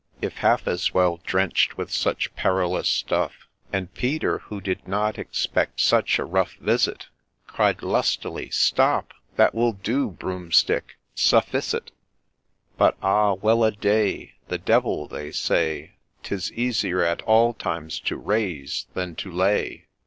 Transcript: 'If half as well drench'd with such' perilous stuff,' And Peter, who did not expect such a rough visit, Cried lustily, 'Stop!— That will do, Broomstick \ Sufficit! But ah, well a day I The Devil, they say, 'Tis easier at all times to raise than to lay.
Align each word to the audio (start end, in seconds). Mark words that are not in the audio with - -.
'If 0.23 0.37
half 0.37 0.67
as 0.67 0.95
well 0.95 1.19
drench'd 1.27 1.73
with 1.75 1.91
such' 1.91 2.33
perilous 2.35 2.89
stuff,' 2.89 3.47
And 3.71 3.93
Peter, 3.93 4.39
who 4.39 4.59
did 4.59 4.87
not 4.87 5.19
expect 5.19 5.79
such 5.79 6.17
a 6.17 6.25
rough 6.25 6.55
visit, 6.55 7.09
Cried 7.45 7.83
lustily, 7.83 8.49
'Stop!— 8.49 9.13
That 9.37 9.53
will 9.53 9.73
do, 9.73 10.09
Broomstick 10.09 10.95
\ 11.09 11.15
Sufficit! 11.29 11.91
But 12.79 12.97
ah, 13.03 13.33
well 13.33 13.63
a 13.63 13.69
day 13.69 14.17
I 14.17 14.31
The 14.49 14.57
Devil, 14.57 15.07
they 15.07 15.31
say, 15.31 15.91
'Tis 16.23 16.51
easier 16.53 17.03
at 17.03 17.21
all 17.21 17.53
times 17.53 17.99
to 17.99 18.17
raise 18.17 18.87
than 18.95 19.13
to 19.17 19.31
lay. 19.31 19.85